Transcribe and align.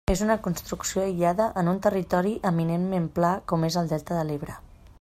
És 0.11 0.21
una 0.27 0.35
construcció 0.45 1.01
aïllada 1.03 1.47
en 1.61 1.69
un 1.73 1.81
territori 1.87 2.31
eminentment 2.53 3.05
pla 3.19 3.35
com 3.53 3.69
és 3.69 3.79
el 3.83 3.93
delta 3.93 4.19
de 4.21 4.25
l'Ebre. 4.31 4.57